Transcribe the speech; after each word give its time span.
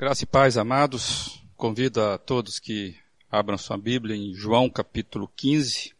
Graça 0.00 0.24
e 0.24 0.26
paz, 0.26 0.56
amados. 0.56 1.42
Convido 1.58 2.00
a 2.00 2.16
todos 2.16 2.58
que 2.58 2.96
abram 3.30 3.58
sua 3.58 3.76
Bíblia 3.76 4.16
em 4.16 4.32
João 4.32 4.70
capítulo 4.70 5.30
15. 5.36 5.94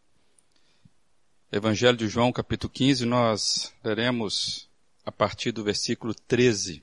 Evangelho 1.53 1.99
de 1.99 2.09
João 2.09 2.33
capítulo 2.33 2.73
15, 2.73 3.05
nós 3.05 3.75
leremos 3.85 4.71
a 5.05 5.13
partir 5.13 5.53
do 5.53 5.63
versículo 5.63 6.15
13. 6.15 6.83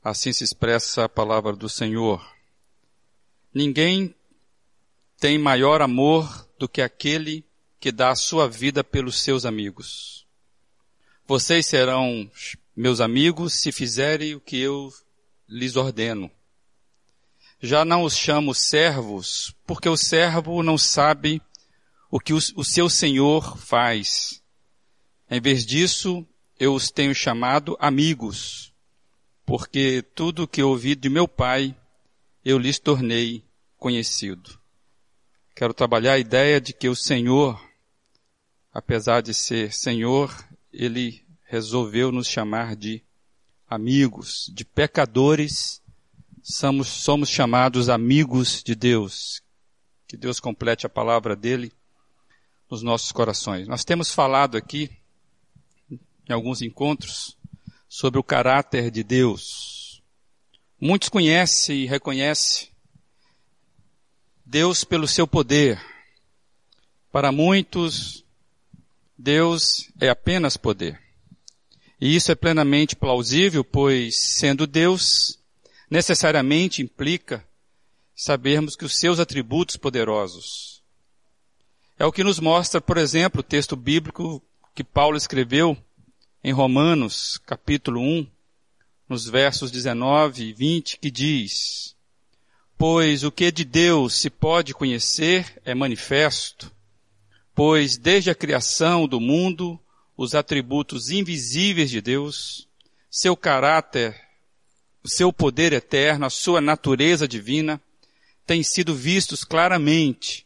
Assim 0.00 0.32
se 0.32 0.44
expressa 0.44 1.06
a 1.06 1.08
palavra 1.08 1.56
do 1.56 1.68
Senhor. 1.68 2.24
Ninguém 3.52 4.14
tem 5.18 5.40
maior 5.40 5.82
amor 5.82 6.48
do 6.56 6.68
que 6.68 6.80
aquele 6.80 7.44
que 7.80 7.90
dá 7.90 8.10
a 8.10 8.14
sua 8.14 8.48
vida 8.48 8.84
pelos 8.84 9.20
seus 9.20 9.44
amigos. 9.44 10.24
Vocês 11.26 11.66
serão 11.66 12.30
meus 12.76 13.00
amigos 13.00 13.54
se 13.54 13.72
fizerem 13.72 14.36
o 14.36 14.40
que 14.40 14.56
eu 14.56 14.92
lhes 15.48 15.76
ordeno. 15.76 16.30
Já 17.60 17.84
não 17.84 18.04
os 18.04 18.16
chamo 18.16 18.54
servos, 18.54 19.54
porque 19.66 19.88
o 19.88 19.96
servo 19.96 20.62
não 20.62 20.78
sabe 20.78 21.42
o 22.10 22.20
que 22.20 22.32
o 22.32 22.64
seu 22.64 22.88
senhor 22.88 23.58
faz. 23.58 24.42
Em 25.30 25.40
vez 25.40 25.66
disso, 25.66 26.26
eu 26.58 26.74
os 26.74 26.90
tenho 26.90 27.14
chamado 27.14 27.76
amigos, 27.80 28.72
porque 29.44 30.02
tudo 30.14 30.44
o 30.44 30.48
que 30.48 30.62
ouvi 30.62 30.94
de 30.94 31.08
meu 31.08 31.26
pai, 31.26 31.76
eu 32.44 32.58
lhes 32.58 32.78
tornei 32.78 33.44
conhecido. 33.76 34.58
Quero 35.54 35.74
trabalhar 35.74 36.14
a 36.14 36.18
ideia 36.18 36.60
de 36.60 36.72
que 36.72 36.88
o 36.88 36.94
Senhor, 36.94 37.60
apesar 38.72 39.20
de 39.20 39.34
ser 39.34 39.72
Senhor, 39.72 40.32
Ele 40.72 41.22
resolveu 41.44 42.12
nos 42.12 42.28
chamar 42.28 42.76
de 42.76 43.02
amigos, 43.68 44.50
de 44.54 44.64
pecadores, 44.64 45.82
somos, 46.42 46.88
somos 46.88 47.28
chamados 47.28 47.88
amigos 47.88 48.62
de 48.62 48.74
Deus. 48.74 49.42
Que 50.06 50.16
Deus 50.16 50.40
complete 50.40 50.86
a 50.86 50.90
palavra 50.90 51.36
dele 51.36 51.72
nos 52.70 52.82
nossos 52.82 53.12
corações. 53.12 53.68
Nós 53.68 53.84
temos 53.84 54.12
falado 54.12 54.56
aqui, 54.56 54.90
em 55.90 56.32
alguns 56.32 56.62
encontros, 56.62 57.36
sobre 57.88 58.18
o 58.18 58.24
caráter 58.24 58.90
de 58.90 59.02
Deus. 59.02 60.02
Muitos 60.80 61.08
conhecem 61.08 61.80
e 61.80 61.86
reconhecem 61.86 62.68
Deus 64.44 64.84
pelo 64.84 65.06
seu 65.06 65.26
poder. 65.26 65.78
Para 67.10 67.32
muitos, 67.32 68.24
Deus 69.16 69.90
é 70.00 70.08
apenas 70.08 70.56
poder. 70.56 71.07
E 72.00 72.14
isso 72.14 72.30
é 72.30 72.34
plenamente 72.34 72.94
plausível, 72.94 73.64
pois, 73.64 74.16
sendo 74.16 74.66
Deus, 74.66 75.38
necessariamente 75.90 76.80
implica 76.80 77.44
sabermos 78.14 78.76
que 78.76 78.84
os 78.84 78.98
seus 78.98 79.18
atributos 79.18 79.76
poderosos. 79.76 80.82
É 81.98 82.06
o 82.06 82.12
que 82.12 82.22
nos 82.22 82.38
mostra, 82.38 82.80
por 82.80 82.96
exemplo, 82.96 83.40
o 83.40 83.44
texto 83.44 83.74
bíblico 83.74 84.42
que 84.74 84.84
Paulo 84.84 85.16
escreveu 85.16 85.76
em 86.44 86.52
Romanos, 86.52 87.40
capítulo 87.44 88.00
1, 88.00 88.26
nos 89.08 89.26
versos 89.26 89.70
19 89.72 90.44
e 90.44 90.52
20, 90.52 90.98
que 90.98 91.10
diz, 91.10 91.96
Pois 92.76 93.24
o 93.24 93.32
que 93.32 93.50
de 93.50 93.64
Deus 93.64 94.14
se 94.14 94.30
pode 94.30 94.72
conhecer 94.72 95.60
é 95.64 95.74
manifesto, 95.74 96.70
pois 97.54 97.96
desde 97.96 98.30
a 98.30 98.34
criação 98.36 99.08
do 99.08 99.18
mundo 99.18 99.80
os 100.18 100.34
atributos 100.34 101.10
invisíveis 101.10 101.88
de 101.88 102.00
Deus, 102.00 102.66
seu 103.08 103.36
caráter, 103.36 104.20
seu 105.04 105.32
poder 105.32 105.72
eterno, 105.72 106.26
a 106.26 106.30
sua 106.30 106.60
natureza 106.60 107.28
divina, 107.28 107.80
têm 108.44 108.64
sido 108.64 108.96
vistos 108.96 109.44
claramente, 109.44 110.44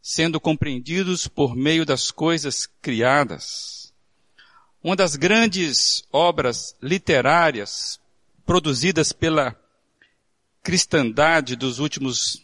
sendo 0.00 0.40
compreendidos 0.40 1.28
por 1.28 1.54
meio 1.54 1.84
das 1.84 2.10
coisas 2.10 2.66
criadas. 2.80 3.92
Uma 4.82 4.96
das 4.96 5.16
grandes 5.16 6.02
obras 6.10 6.74
literárias 6.80 8.00
produzidas 8.46 9.12
pela 9.12 9.54
cristandade 10.62 11.56
dos 11.56 11.78
últimos 11.78 12.42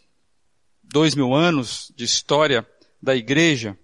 dois 0.82 1.14
mil 1.14 1.34
anos 1.34 1.90
de 1.96 2.04
história 2.04 2.68
da 3.02 3.16
igreja, 3.16 3.78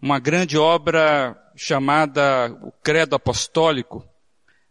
uma 0.00 0.18
grande 0.18 0.58
obra 0.58 1.36
chamada 1.58 2.56
o 2.62 2.70
Credo 2.70 3.16
Apostólico, 3.16 4.08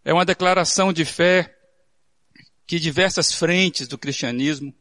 é 0.03 0.13
uma 0.13 0.25
declaração 0.25 0.93
de 0.93 1.03
fé 1.03 1.53
que 2.65 2.79
diversas 2.79 3.33
frentes 3.33 3.87
do 3.87 3.97
cristianismo 3.97 4.73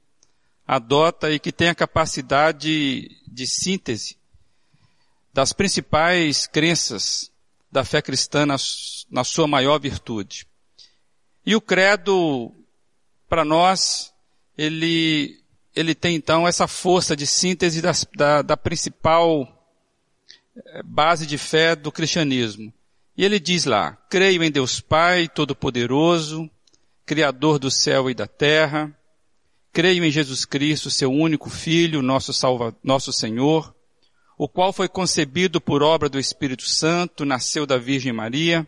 adota 0.67 1.31
e 1.31 1.39
que 1.39 1.53
tem 1.53 1.69
a 1.69 1.75
capacidade 1.75 3.11
de 3.27 3.47
síntese 3.47 4.17
das 5.33 5.53
principais 5.53 6.47
crenças 6.47 7.31
da 7.71 7.85
fé 7.85 8.01
cristã 8.01 8.47
na, 8.47 8.57
sua 9.25 9.47
maior 9.47 9.79
virtude. 9.79 10.47
E 11.45 11.55
o 11.55 11.61
credo, 11.61 12.53
para 13.29 13.45
nós, 13.45 14.15
ele, 14.57 15.41
ele 15.75 15.95
tem 15.95 16.17
então 16.17 16.47
essa 16.49 16.67
força 16.67 17.15
de 17.15 17.27
síntese 17.27 17.83
da, 18.17 18.43
da 18.43 18.57
principal 18.57 19.56
base 20.85 21.27
de 21.27 21.39
fé 21.39 21.77
do 21.77 21.93
cristianismo. 21.93 22.73
E 23.17 23.25
ele 23.25 23.41
diz 23.41 23.65
lá, 23.65 23.97
creio 24.11 24.43
em 24.43 24.51
Deus 24.51 24.81
Pai 24.81 25.29
Todo-Poderoso, 25.29 26.51
Criador 27.05 27.59
do 27.59 27.71
céu 27.71 28.11
e 28.11 28.15
da 28.15 28.27
terra, 28.27 28.95
creio 29.73 30.05
em 30.05 30.11
Jesus 30.11 30.45
Cristo, 30.45 30.91
seu 30.91 31.11
único 31.11 31.49
Filho, 31.49 32.03
nosso, 32.03 32.33
Salva, 32.33 32.77
nosso 32.83 33.13
Senhor, 33.13 33.75
o 34.37 34.49
qual 34.49 34.73
foi 34.73 34.89
concebido 34.89 35.61
por 35.61 35.83
obra 35.83 36.09
do 36.09 36.19
Espírito 36.19 36.65
Santo, 36.65 37.25
nasceu 37.25 37.65
da 37.65 37.79
Virgem 37.79 38.13
Maria, 38.13 38.67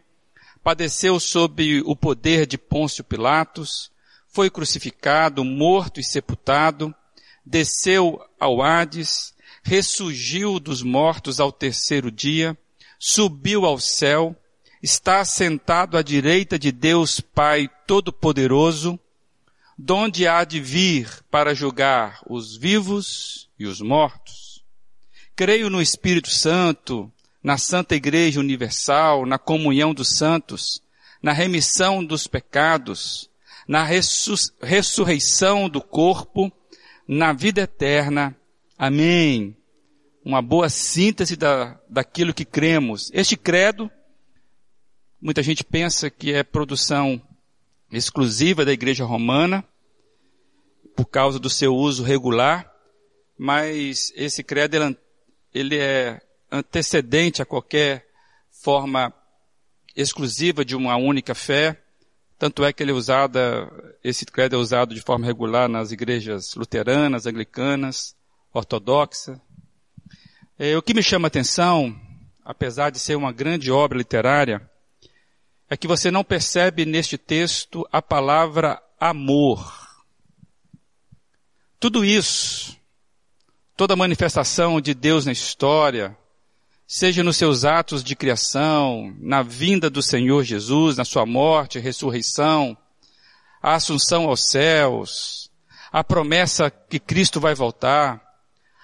padeceu 0.62 1.18
sob 1.20 1.82
o 1.82 1.94
poder 1.94 2.46
de 2.46 2.56
Pôncio 2.56 3.04
Pilatos, 3.04 3.90
foi 4.28 4.48
crucificado, 4.48 5.44
morto 5.44 6.00
e 6.00 6.04
sepultado, 6.04 6.94
desceu 7.44 8.20
ao 8.38 8.62
Hades, 8.62 9.34
ressurgiu 9.68 10.58
dos 10.58 10.82
mortos 10.82 11.38
ao 11.38 11.52
terceiro 11.52 12.10
dia, 12.10 12.56
subiu 12.98 13.66
ao 13.66 13.78
céu, 13.78 14.34
está 14.82 15.22
sentado 15.26 15.98
à 15.98 16.02
direita 16.02 16.58
de 16.58 16.72
Deus 16.72 17.20
Pai 17.20 17.68
Todo-Poderoso, 17.86 18.98
donde 19.76 20.26
há 20.26 20.42
de 20.42 20.58
vir 20.58 21.22
para 21.30 21.54
julgar 21.54 22.22
os 22.26 22.56
vivos 22.56 23.50
e 23.58 23.66
os 23.66 23.82
mortos. 23.82 24.64
Creio 25.36 25.68
no 25.68 25.82
Espírito 25.82 26.30
Santo, 26.30 27.12
na 27.42 27.58
Santa 27.58 27.94
Igreja 27.94 28.40
Universal, 28.40 29.26
na 29.26 29.38
comunhão 29.38 29.92
dos 29.92 30.16
santos, 30.16 30.82
na 31.22 31.34
remissão 31.34 32.02
dos 32.02 32.26
pecados, 32.26 33.28
na 33.68 33.84
ressurreição 34.62 35.68
do 35.68 35.82
corpo, 35.82 36.50
na 37.06 37.34
vida 37.34 37.60
eterna 37.60 38.34
Amém. 38.78 39.57
Uma 40.24 40.42
boa 40.42 40.68
síntese 40.68 41.36
da, 41.36 41.78
daquilo 41.88 42.34
que 42.34 42.44
cremos. 42.44 43.10
Este 43.14 43.36
credo, 43.36 43.90
muita 45.20 45.42
gente 45.42 45.64
pensa 45.64 46.10
que 46.10 46.32
é 46.32 46.42
produção 46.42 47.20
exclusiva 47.90 48.64
da 48.64 48.72
igreja 48.72 49.04
romana, 49.04 49.64
por 50.94 51.06
causa 51.06 51.38
do 51.38 51.48
seu 51.48 51.74
uso 51.76 52.02
regular, 52.02 52.68
mas 53.38 54.12
esse 54.16 54.42
credo 54.42 54.96
ele 55.54 55.78
é 55.78 56.20
antecedente 56.50 57.40
a 57.40 57.46
qualquer 57.46 58.08
forma 58.50 59.14
exclusiva 59.94 60.64
de 60.64 60.74
uma 60.74 60.96
única 60.96 61.34
fé. 61.34 61.80
Tanto 62.36 62.64
é 62.64 62.72
que 62.72 62.82
ele 62.82 62.90
é 62.90 62.94
usado, 62.94 63.38
esse 64.02 64.26
credo 64.26 64.56
é 64.56 64.58
usado 64.58 64.94
de 64.94 65.00
forma 65.00 65.24
regular 65.24 65.68
nas 65.68 65.92
igrejas 65.92 66.54
luteranas, 66.54 67.26
anglicanas, 67.26 68.16
ortodoxa. 68.52 69.40
É, 70.60 70.76
o 70.76 70.82
que 70.82 70.92
me 70.92 71.04
chama 71.04 71.26
a 71.26 71.28
atenção, 71.28 71.96
apesar 72.44 72.90
de 72.90 72.98
ser 72.98 73.14
uma 73.14 73.30
grande 73.30 73.70
obra 73.70 73.96
literária, 73.96 74.68
é 75.70 75.76
que 75.76 75.86
você 75.86 76.10
não 76.10 76.24
percebe 76.24 76.84
neste 76.84 77.16
texto 77.16 77.88
a 77.92 78.02
palavra 78.02 78.82
amor. 78.98 79.88
Tudo 81.78 82.04
isso, 82.04 82.76
toda 83.76 83.94
manifestação 83.94 84.80
de 84.80 84.94
Deus 84.94 85.24
na 85.24 85.30
história, 85.30 86.18
seja 86.88 87.22
nos 87.22 87.36
seus 87.36 87.64
atos 87.64 88.02
de 88.02 88.16
criação, 88.16 89.14
na 89.20 89.44
vinda 89.44 89.88
do 89.88 90.02
Senhor 90.02 90.42
Jesus, 90.42 90.96
na 90.96 91.04
sua 91.04 91.24
morte, 91.24 91.78
ressurreição, 91.78 92.76
a 93.62 93.74
assunção 93.74 94.24
aos 94.24 94.50
céus, 94.50 95.52
a 95.92 96.02
promessa 96.02 96.68
que 96.68 96.98
Cristo 96.98 97.38
vai 97.38 97.54
voltar, 97.54 98.27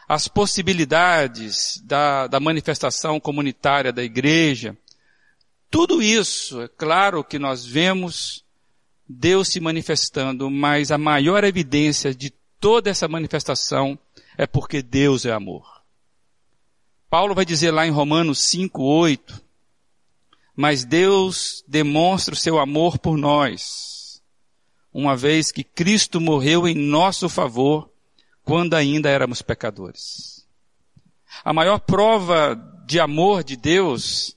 as 0.09 0.29
possibilidades 0.29 1.81
da, 1.85 2.27
da 2.27 2.39
manifestação 2.39 3.19
comunitária 3.19 3.93
da 3.93 4.03
igreja. 4.03 4.77
Tudo 5.71 6.03
isso, 6.03 6.61
é 6.61 6.69
claro 6.69 7.25
que 7.25 7.39
nós 7.39 7.65
vemos 7.65 8.45
Deus 9.09 9.49
se 9.49 9.61
manifestando, 9.61 10.51
mas 10.51 10.91
a 10.91 10.99
maior 10.99 11.45
evidência 11.45 12.15
de 12.15 12.31
toda 12.61 12.91
essa 12.91 13.09
manifestação 13.09 13.99
é 14.37 14.47
porque 14.47 14.83
Deus 14.83 15.25
é 15.25 15.33
amor. 15.33 15.83
Paulo 17.11 17.35
vai 17.35 17.45
dizer 17.45 17.71
lá 17.71 17.87
em 17.87 17.91
Romanos 17.91 18.41
5, 18.41 18.83
8, 18.83 19.43
mas 20.57 20.85
Deus 20.85 21.65
demonstra 21.67 22.35
o 22.35 22.37
seu 22.37 22.59
amor 22.59 22.99
por 22.99 23.17
nós, 23.17 24.23
uma 24.93 25.17
vez 25.17 25.53
que 25.53 25.65
Cristo 25.65 26.21
morreu 26.21 26.67
em 26.67 26.75
nosso 26.75 27.29
favor 27.29 27.91
quando 28.45 28.75
ainda 28.75 29.09
éramos 29.09 29.43
pecadores. 29.43 30.47
A 31.45 31.53
maior 31.53 31.81
prova 31.81 32.55
de 32.87 33.01
amor 33.01 33.43
de 33.43 33.57
Deus 33.57 34.37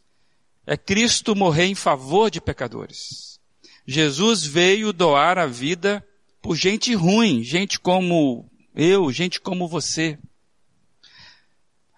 é 0.66 0.76
Cristo 0.76 1.36
morrer 1.36 1.66
em 1.66 1.76
favor 1.76 2.32
de 2.32 2.42
pecadores. 2.42 3.40
Jesus 3.86 4.46
veio 4.46 4.92
doar 4.92 5.38
a 5.38 5.46
vida 5.46 6.06
por 6.42 6.56
gente 6.56 6.94
ruim, 6.94 7.44
gente 7.44 7.80
como 7.80 8.50
eu, 8.76 9.12
gente 9.12 9.40
como 9.40 9.68
você. 9.68 10.18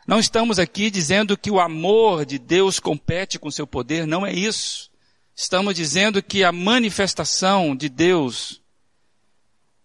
Não 0.08 0.20
estamos 0.20 0.58
aqui 0.58 0.90
dizendo 0.90 1.38
que 1.38 1.52
o 1.52 1.60
amor 1.60 2.26
de 2.26 2.40
Deus 2.40 2.80
compete 2.80 3.38
com 3.38 3.52
seu 3.52 3.68
poder, 3.68 4.08
não 4.08 4.26
é 4.26 4.34
isso. 4.34 4.90
Estamos 5.36 5.76
dizendo 5.76 6.22
que 6.22 6.44
a 6.44 6.52
manifestação 6.52 7.76
de 7.76 7.90
Deus, 7.90 8.59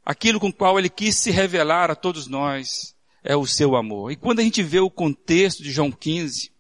aquilo 0.05 0.39
com 0.39 0.49
o 0.49 0.53
qual 0.53 0.79
ele 0.79 0.91
quis 0.91 1.17
se 1.17 1.31
revelar 1.31 1.91
a 1.91 1.95
todos 1.95 2.27
nós, 2.27 2.95
é 3.23 3.35
o 3.35 3.47
seu 3.47 3.75
amor. 3.75 4.13
E 4.13 4.17
quando 4.17 4.41
a 4.41 4.43
gente 4.43 4.63
vê 4.63 4.79
o 4.81 4.91
contexto 4.91 5.63
de 5.63 5.73
João 5.73 5.91
15, 5.91 6.53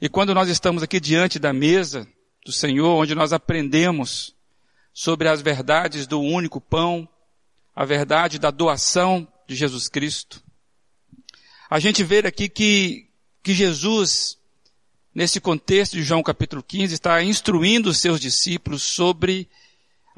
e 0.00 0.08
quando 0.08 0.34
nós 0.34 0.48
estamos 0.48 0.82
aqui 0.82 1.00
diante 1.00 1.38
da 1.38 1.52
mesa 1.52 2.06
do 2.44 2.52
Senhor, 2.52 2.94
onde 2.94 3.14
nós 3.14 3.32
aprendemos 3.32 4.34
sobre 4.92 5.28
as 5.28 5.40
verdades 5.40 6.06
do 6.06 6.20
único 6.20 6.60
pão, 6.60 7.08
a 7.74 7.84
verdade 7.84 8.38
da 8.38 8.50
doação 8.50 9.26
de 9.46 9.54
Jesus 9.56 9.88
Cristo, 9.88 10.42
a 11.70 11.78
gente 11.78 12.04
vê 12.04 12.18
aqui 12.18 12.48
que, 12.48 13.08
que 13.42 13.54
Jesus, 13.54 14.38
nesse 15.14 15.40
contexto 15.40 15.92
de 15.92 16.02
João 16.02 16.22
capítulo 16.22 16.62
15, 16.62 16.94
está 16.94 17.22
instruindo 17.22 17.90
os 17.90 17.98
seus 17.98 18.20
discípulos 18.20 18.82
sobre 18.82 19.48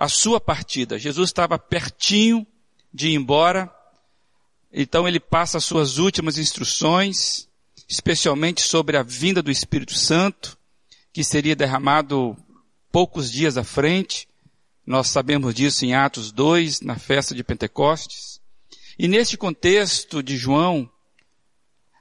a 0.00 0.08
sua 0.08 0.40
partida. 0.40 0.98
Jesus 0.98 1.28
estava 1.28 1.58
pertinho 1.58 2.46
de 2.90 3.08
ir 3.08 3.14
embora, 3.16 3.70
então 4.72 5.06
ele 5.06 5.20
passa 5.20 5.58
as 5.58 5.64
suas 5.66 5.98
últimas 5.98 6.38
instruções, 6.38 7.46
especialmente 7.86 8.62
sobre 8.62 8.96
a 8.96 9.02
vinda 9.02 9.42
do 9.42 9.50
Espírito 9.50 9.92
Santo, 9.92 10.56
que 11.12 11.22
seria 11.22 11.54
derramado 11.54 12.34
poucos 12.90 13.30
dias 13.30 13.58
à 13.58 13.62
frente. 13.62 14.26
Nós 14.86 15.08
sabemos 15.08 15.54
disso 15.54 15.84
em 15.84 15.92
Atos 15.92 16.32
2, 16.32 16.80
na 16.80 16.96
festa 16.98 17.34
de 17.34 17.44
Pentecostes. 17.44 18.40
E 18.98 19.06
neste 19.06 19.36
contexto 19.36 20.22
de 20.22 20.34
João, 20.34 20.90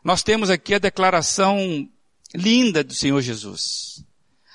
nós 0.05 0.23
temos 0.23 0.49
aqui 0.49 0.73
a 0.73 0.79
declaração 0.79 1.85
linda 2.33 2.81
do 2.81 2.93
Senhor 2.93 3.19
Jesus 3.19 4.05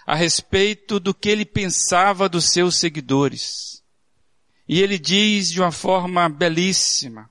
a 0.06 0.14
respeito 0.14 1.00
do 1.00 1.14
que 1.14 1.28
ele 1.28 1.44
pensava 1.44 2.28
dos 2.28 2.50
seus 2.50 2.76
seguidores. 2.76 3.82
E 4.68 4.80
ele 4.80 4.98
diz 4.98 5.50
de 5.50 5.60
uma 5.60 5.72
forma 5.72 6.28
belíssima, 6.28 7.30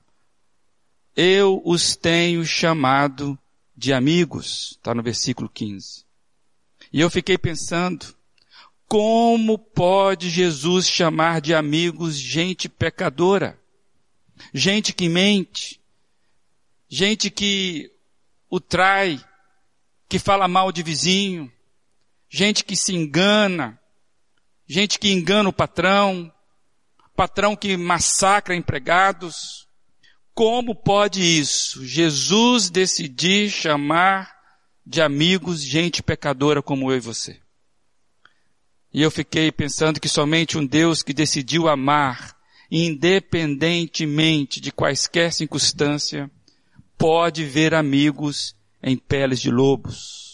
eu 1.16 1.62
os 1.64 1.94
tenho 1.94 2.44
chamado 2.44 3.38
de 3.76 3.92
amigos, 3.92 4.72
está 4.72 4.94
no 4.94 5.02
versículo 5.02 5.48
15. 5.48 6.04
E 6.92 7.00
eu 7.00 7.10
fiquei 7.10 7.36
pensando, 7.36 8.14
como 8.86 9.58
pode 9.58 10.30
Jesus 10.30 10.88
chamar 10.88 11.40
de 11.40 11.54
amigos 11.54 12.16
gente 12.16 12.68
pecadora? 12.68 13.58
Gente 14.52 14.92
que 14.92 15.08
mente, 15.08 15.80
gente 16.88 17.30
que 17.30 17.90
o 18.48 18.60
trai, 18.60 19.24
que 20.08 20.18
fala 20.18 20.46
mal 20.46 20.70
de 20.70 20.82
vizinho, 20.82 21.50
gente 22.28 22.64
que 22.64 22.76
se 22.76 22.94
engana, 22.94 23.78
gente 24.66 24.98
que 24.98 25.12
engana 25.12 25.48
o 25.48 25.52
patrão, 25.52 26.32
patrão 27.14 27.54
que 27.54 27.76
massacra 27.76 28.54
empregados. 28.54 29.66
Como 30.34 30.74
pode 30.74 31.22
isso? 31.22 31.86
Jesus 31.86 32.68
decidir 32.68 33.50
chamar 33.50 34.34
de 34.84 35.00
amigos 35.00 35.62
gente 35.62 36.02
pecadora 36.02 36.60
como 36.62 36.90
eu 36.90 36.96
e 36.96 37.00
você. 37.00 37.40
E 38.92 39.02
eu 39.02 39.10
fiquei 39.10 39.50
pensando 39.50 39.98
que 39.98 40.08
somente 40.08 40.58
um 40.58 40.64
Deus 40.64 41.02
que 41.02 41.12
decidiu 41.12 41.68
amar, 41.68 42.36
independentemente 42.70 44.60
de 44.60 44.70
quaisquer 44.70 45.32
circunstância, 45.32 46.30
pode 46.96 47.44
ver 47.44 47.74
amigos 47.74 48.54
em 48.82 48.96
peles 48.96 49.40
de 49.40 49.50
lobos. 49.50 50.33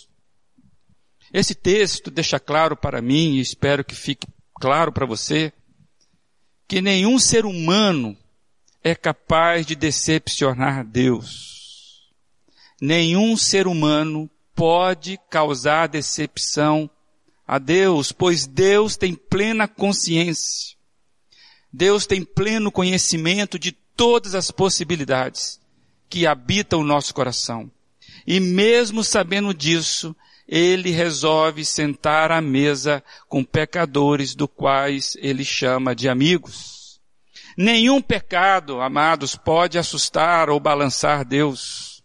Esse 1.33 1.55
texto 1.55 2.11
deixa 2.11 2.41
claro 2.41 2.77
para 2.77 3.01
mim, 3.01 3.35
e 3.35 3.41
espero 3.41 3.85
que 3.85 3.95
fique 3.95 4.27
claro 4.61 4.93
para 4.93 5.07
você, 5.07 5.53
que 6.67 6.81
nenhum 6.81 7.19
ser 7.19 7.47
humano 7.47 8.17
é 8.83 8.95
capaz 8.95 9.67
de 9.67 9.75
decepcionar 9.75 10.85
Deus. 10.85 12.11
Nenhum 12.81 13.37
ser 13.37 13.67
humano 13.67 14.29
pode 14.55 15.19
causar 15.29 15.87
decepção 15.87 16.91
a 17.47 17.59
Deus, 17.59 18.13
pois 18.13 18.47
Deus 18.47 18.97
tem 18.97 19.15
plena 19.15 19.69
consciência. 19.69 20.77
Deus 21.73 22.07
tem 22.07 22.25
pleno 22.25 22.73
conhecimento 22.73 23.59
de 23.59 23.73
todas 23.73 24.35
as 24.35 24.51
possibilidades 24.51 25.61
que 26.09 26.27
habita 26.27 26.77
o 26.77 26.85
nosso 26.85 27.15
coração. 27.15 27.71
E 28.27 28.41
mesmo 28.41 29.05
sabendo 29.05 29.55
disso, 29.55 30.15
ele 30.53 30.91
resolve 30.91 31.65
sentar 31.65 32.33
à 32.33 32.41
mesa 32.41 33.05
com 33.29 33.45
pecadores 33.45 34.35
do 34.35 34.49
quais 34.49 35.17
ele 35.21 35.45
chama 35.45 35.95
de 35.95 36.09
amigos. 36.09 37.01
Nenhum 37.57 38.03
pecado, 38.03 38.81
amados, 38.81 39.37
pode 39.37 39.79
assustar 39.79 40.51
ou 40.51 40.59
balançar 40.59 41.25
Deus. 41.25 42.03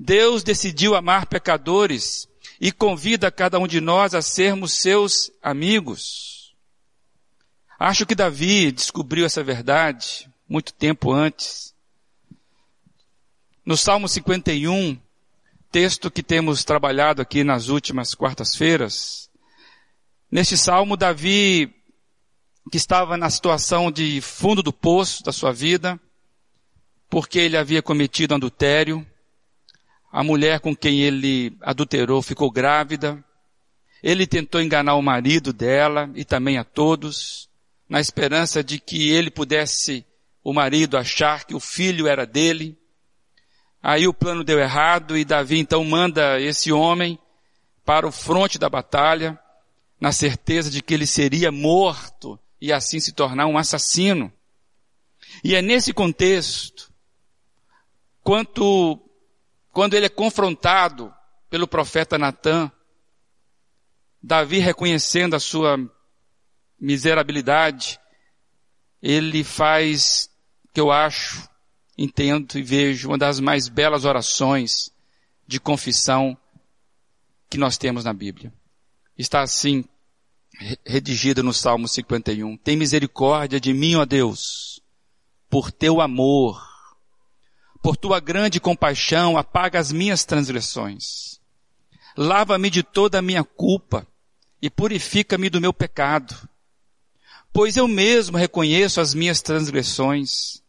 Deus 0.00 0.42
decidiu 0.42 0.94
amar 0.94 1.26
pecadores 1.26 2.26
e 2.58 2.72
convida 2.72 3.30
cada 3.30 3.58
um 3.58 3.66
de 3.66 3.82
nós 3.82 4.14
a 4.14 4.22
sermos 4.22 4.72
seus 4.72 5.30
amigos. 5.42 6.54
Acho 7.78 8.06
que 8.06 8.14
Davi 8.14 8.72
descobriu 8.72 9.26
essa 9.26 9.44
verdade 9.44 10.26
muito 10.48 10.72
tempo 10.72 11.12
antes. 11.12 11.74
No 13.62 13.76
Salmo 13.76 14.08
51, 14.08 14.98
texto 15.74 16.08
que 16.08 16.22
temos 16.22 16.62
trabalhado 16.62 17.20
aqui 17.20 17.42
nas 17.42 17.66
últimas 17.66 18.14
quartas-feiras, 18.14 19.28
neste 20.30 20.56
salmo, 20.56 20.96
Davi, 20.96 21.68
que 22.70 22.76
estava 22.76 23.16
na 23.16 23.28
situação 23.28 23.90
de 23.90 24.20
fundo 24.20 24.62
do 24.62 24.72
poço 24.72 25.24
da 25.24 25.32
sua 25.32 25.52
vida, 25.52 25.98
porque 27.10 27.40
ele 27.40 27.56
havia 27.56 27.82
cometido 27.82 28.36
adultério, 28.36 29.04
a 30.12 30.22
mulher 30.22 30.60
com 30.60 30.76
quem 30.76 31.00
ele 31.00 31.56
adulterou 31.60 32.22
ficou 32.22 32.52
grávida, 32.52 33.20
ele 34.00 34.28
tentou 34.28 34.62
enganar 34.62 34.94
o 34.94 35.02
marido 35.02 35.52
dela 35.52 36.08
e 36.14 36.24
também 36.24 36.56
a 36.56 36.62
todos, 36.62 37.50
na 37.88 37.98
esperança 38.00 38.62
de 38.62 38.78
que 38.78 39.10
ele 39.10 39.28
pudesse, 39.28 40.06
o 40.40 40.52
marido, 40.52 40.96
achar 40.96 41.44
que 41.44 41.52
o 41.52 41.58
filho 41.58 42.06
era 42.06 42.24
dele. 42.24 42.78
Aí 43.86 44.08
o 44.08 44.14
plano 44.14 44.42
deu 44.42 44.58
errado 44.58 45.14
e 45.14 45.26
Davi 45.26 45.58
então 45.58 45.84
manda 45.84 46.40
esse 46.40 46.72
homem 46.72 47.18
para 47.84 48.08
o 48.08 48.10
fronte 48.10 48.58
da 48.58 48.66
batalha, 48.66 49.38
na 50.00 50.10
certeza 50.10 50.70
de 50.70 50.80
que 50.80 50.94
ele 50.94 51.06
seria 51.06 51.52
morto 51.52 52.40
e 52.58 52.72
assim 52.72 52.98
se 52.98 53.12
tornar 53.12 53.44
um 53.44 53.58
assassino. 53.58 54.32
E 55.44 55.54
é 55.54 55.60
nesse 55.60 55.92
contexto, 55.92 56.90
quanto, 58.22 58.98
quando 59.70 59.92
ele 59.92 60.06
é 60.06 60.08
confrontado 60.08 61.12
pelo 61.50 61.68
profeta 61.68 62.16
Natan, 62.16 62.72
Davi 64.22 64.60
reconhecendo 64.60 65.36
a 65.36 65.40
sua 65.40 65.76
miserabilidade, 66.80 68.00
ele 69.02 69.44
faz, 69.44 70.30
que 70.72 70.80
eu 70.80 70.90
acho, 70.90 71.46
entendo 71.96 72.58
e 72.58 72.62
vejo 72.62 73.08
uma 73.08 73.18
das 73.18 73.40
mais 73.40 73.68
belas 73.68 74.04
orações 74.04 74.92
de 75.46 75.60
confissão 75.60 76.36
que 77.48 77.58
nós 77.58 77.78
temos 77.78 78.04
na 78.04 78.12
Bíblia. 78.12 78.52
Está 79.16 79.42
assim, 79.42 79.84
redigida 80.84 81.42
no 81.42 81.52
Salmo 81.52 81.86
51. 81.86 82.56
Tem 82.56 82.76
misericórdia 82.76 83.60
de 83.60 83.72
mim, 83.72 83.94
ó 83.94 84.04
Deus, 84.04 84.80
por 85.48 85.70
teu 85.70 86.00
amor, 86.00 86.60
por 87.82 87.96
tua 87.96 88.18
grande 88.18 88.58
compaixão, 88.58 89.36
apaga 89.36 89.78
as 89.78 89.92
minhas 89.92 90.24
transgressões. 90.24 91.40
Lava-me 92.16 92.70
de 92.70 92.82
toda 92.82 93.18
a 93.18 93.22
minha 93.22 93.44
culpa 93.44 94.06
e 94.60 94.70
purifica-me 94.70 95.50
do 95.50 95.60
meu 95.60 95.72
pecado 95.72 96.48
pois 97.54 97.76
eu 97.76 97.86
mesmo 97.86 98.36
reconheço 98.36 99.00
as 99.00 99.14
minhas 99.14 99.40
transgressões 99.40 100.60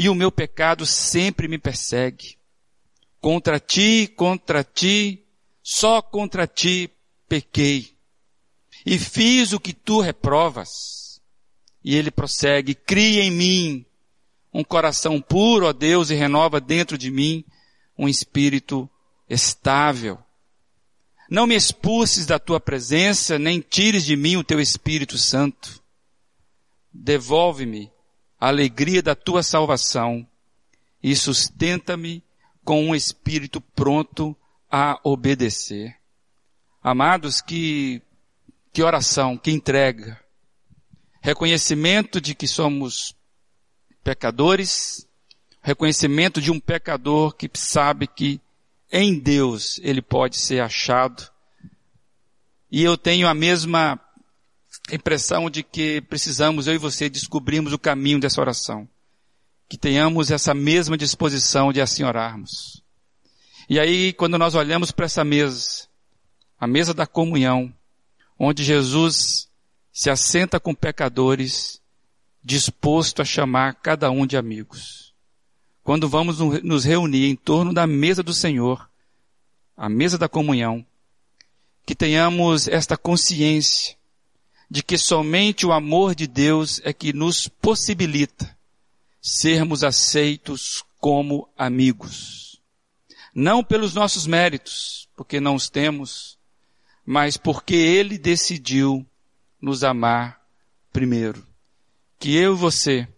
e 0.00 0.08
o 0.08 0.14
meu 0.14 0.32
pecado 0.32 0.86
sempre 0.86 1.46
me 1.46 1.58
persegue. 1.58 2.38
Contra 3.20 3.60
ti, 3.60 4.10
contra 4.16 4.64
ti, 4.64 5.22
só 5.62 6.00
contra 6.00 6.46
ti 6.46 6.88
pequei. 7.28 7.94
E 8.86 8.98
fiz 8.98 9.52
o 9.52 9.60
que 9.60 9.74
tu 9.74 10.00
reprovas. 10.00 11.20
E 11.84 11.94
ele 11.94 12.10
prossegue, 12.10 12.74
cria 12.74 13.22
em 13.22 13.30
mim 13.30 13.86
um 14.54 14.64
coração 14.64 15.20
puro, 15.20 15.66
ó 15.66 15.72
Deus, 15.74 16.08
e 16.08 16.14
renova 16.14 16.62
dentro 16.62 16.96
de 16.96 17.10
mim 17.10 17.44
um 17.98 18.08
espírito 18.08 18.88
estável. 19.28 20.18
Não 21.28 21.46
me 21.46 21.54
expulses 21.54 22.24
da 22.24 22.38
tua 22.38 22.58
presença, 22.58 23.38
nem 23.38 23.60
tires 23.60 24.06
de 24.06 24.16
mim 24.16 24.38
o 24.38 24.44
teu 24.44 24.62
Espírito 24.62 25.18
Santo. 25.18 25.78
Devolve-me 26.90 27.92
a 28.40 28.48
alegria 28.48 29.02
da 29.02 29.14
tua 29.14 29.42
salvação 29.42 30.26
e 31.02 31.14
sustenta-me 31.14 32.24
com 32.64 32.88
um 32.88 32.94
espírito 32.94 33.60
pronto 33.60 34.34
a 34.70 34.98
obedecer. 35.04 35.96
Amados, 36.82 37.42
que, 37.42 38.00
que 38.72 38.82
oração, 38.82 39.36
que 39.36 39.50
entrega. 39.50 40.18
Reconhecimento 41.20 42.18
de 42.20 42.34
que 42.34 42.48
somos 42.48 43.14
pecadores, 44.02 45.06
reconhecimento 45.60 46.40
de 46.40 46.50
um 46.50 46.58
pecador 46.58 47.34
que 47.34 47.50
sabe 47.54 48.06
que 48.06 48.40
em 48.90 49.18
Deus 49.18 49.78
ele 49.82 50.00
pode 50.00 50.38
ser 50.38 50.60
achado. 50.62 51.30
E 52.70 52.82
eu 52.82 52.96
tenho 52.96 53.28
a 53.28 53.34
mesma 53.34 54.00
impressão 54.92 55.50
de 55.50 55.62
que 55.62 56.00
precisamos, 56.02 56.66
eu 56.66 56.74
e 56.74 56.78
você, 56.78 57.08
descobrirmos 57.08 57.72
o 57.72 57.78
caminho 57.78 58.20
dessa 58.20 58.40
oração. 58.40 58.88
Que 59.68 59.78
tenhamos 59.78 60.30
essa 60.30 60.52
mesma 60.52 60.96
disposição 60.96 61.72
de 61.72 61.80
assim 61.80 62.02
orarmos. 62.02 62.82
E 63.68 63.78
aí, 63.78 64.12
quando 64.12 64.36
nós 64.36 64.54
olhamos 64.54 64.90
para 64.90 65.06
essa 65.06 65.24
mesa, 65.24 65.86
a 66.58 66.66
mesa 66.66 66.92
da 66.92 67.06
comunhão, 67.06 67.72
onde 68.38 68.64
Jesus 68.64 69.48
se 69.92 70.10
assenta 70.10 70.58
com 70.58 70.74
pecadores, 70.74 71.80
disposto 72.42 73.22
a 73.22 73.24
chamar 73.24 73.74
cada 73.74 74.10
um 74.10 74.26
de 74.26 74.36
amigos. 74.36 75.14
Quando 75.84 76.08
vamos 76.08 76.38
nos 76.62 76.84
reunir 76.84 77.26
em 77.26 77.36
torno 77.36 77.72
da 77.72 77.86
mesa 77.86 78.22
do 78.22 78.32
Senhor, 78.32 78.88
a 79.76 79.88
mesa 79.88 80.18
da 80.18 80.28
comunhão, 80.28 80.84
que 81.86 81.94
tenhamos 81.94 82.66
esta 82.68 82.96
consciência 82.96 83.99
de 84.70 84.84
que 84.84 84.96
somente 84.96 85.66
o 85.66 85.72
amor 85.72 86.14
de 86.14 86.28
Deus 86.28 86.80
é 86.84 86.92
que 86.92 87.12
nos 87.12 87.48
possibilita 87.48 88.56
sermos 89.20 89.82
aceitos 89.82 90.84
como 91.00 91.48
amigos. 91.58 92.60
Não 93.34 93.64
pelos 93.64 93.94
nossos 93.94 94.28
méritos, 94.28 95.08
porque 95.16 95.40
não 95.40 95.56
os 95.56 95.68
temos, 95.68 96.38
mas 97.04 97.36
porque 97.36 97.74
Ele 97.74 98.16
decidiu 98.16 99.04
nos 99.60 99.82
amar 99.82 100.40
primeiro. 100.92 101.44
Que 102.18 102.36
eu 102.36 102.54
e 102.54 102.56
você, 102.56 103.08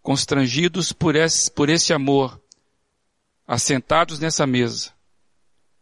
constrangidos 0.00 0.92
por 0.92 1.16
esse, 1.16 1.50
por 1.50 1.68
esse 1.68 1.92
amor, 1.92 2.40
assentados 3.46 4.20
nessa 4.20 4.46
mesa, 4.46 4.92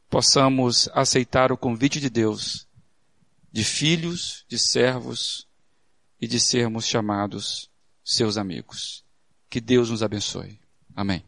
possamos 0.08 0.88
aceitar 0.94 1.52
o 1.52 1.56
convite 1.56 2.00
de 2.00 2.08
Deus 2.08 2.66
de 3.52 3.62
filhos, 3.64 4.44
de 4.48 4.58
servos 4.58 5.46
e 6.20 6.26
de 6.26 6.40
sermos 6.40 6.86
chamados 6.86 7.70
seus 8.02 8.36
amigos. 8.36 9.04
Que 9.50 9.60
Deus 9.60 9.90
nos 9.90 10.02
abençoe. 10.02 10.58
Amém. 10.96 11.24